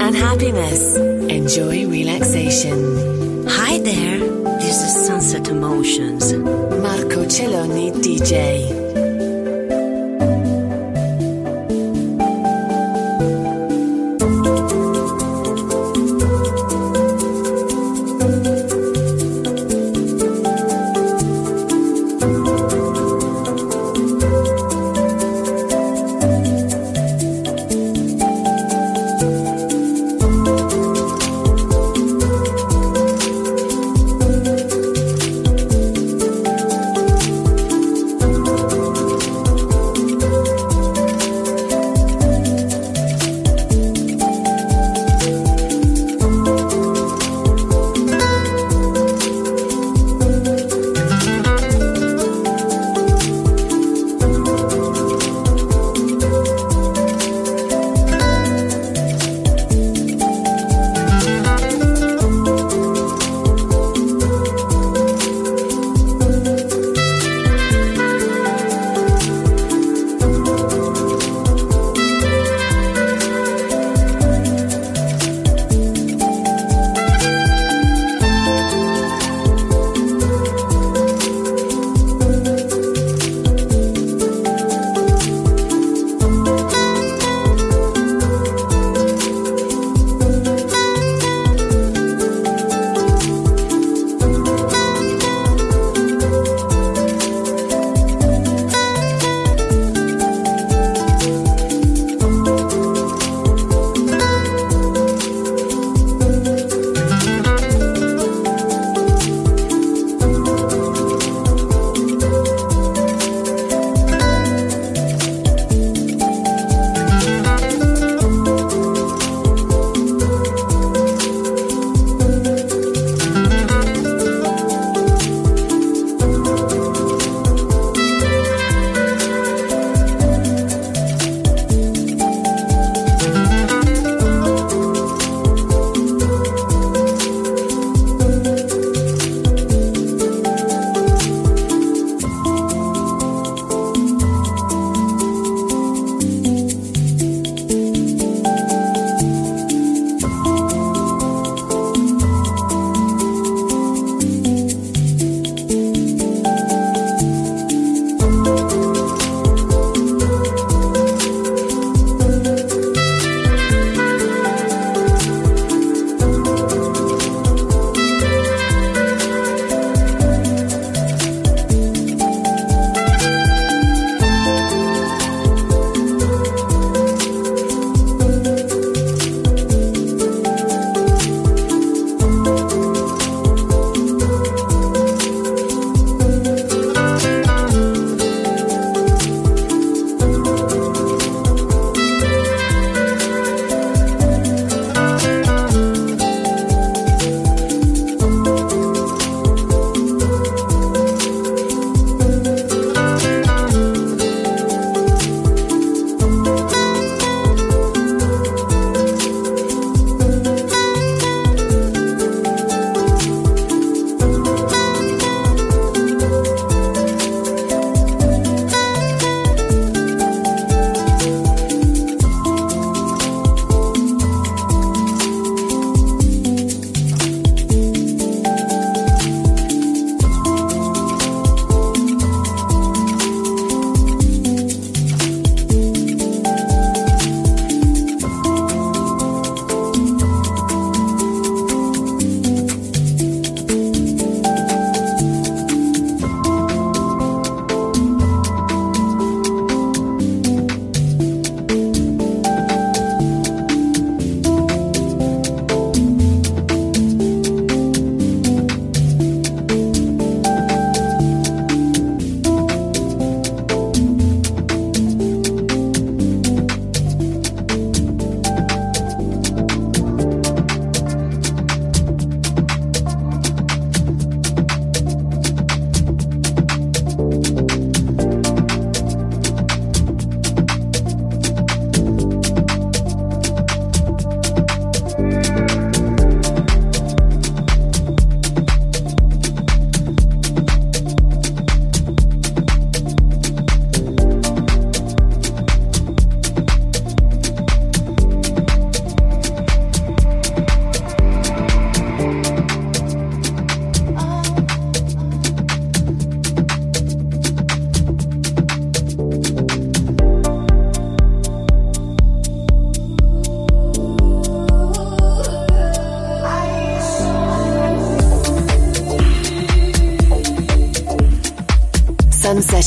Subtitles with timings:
[0.00, 0.96] and happiness.
[0.96, 3.46] Enjoy relaxation.
[3.48, 4.18] Hi there.
[4.58, 6.32] This is Sunset Emotions.
[6.32, 8.97] Marco Celloni DJ.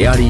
[0.00, 0.29] Balearic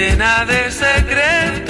[0.00, 1.69] Llena de secretos.